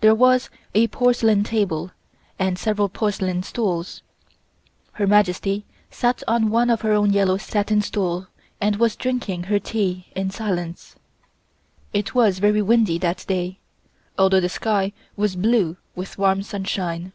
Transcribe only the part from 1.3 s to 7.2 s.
table and several porcelain stools. Her Majesty sat on her own